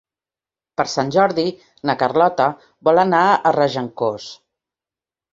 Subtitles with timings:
[0.79, 1.43] Per Sant Jordi
[1.89, 2.47] na Carlota
[2.87, 4.27] vol anar a Regencós.